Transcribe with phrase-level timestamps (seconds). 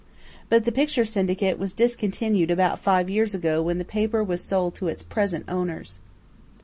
[0.49, 4.73] But the picture syndicate was discontinued about five years ago when the paper was sold
[4.77, 5.99] to its present owners."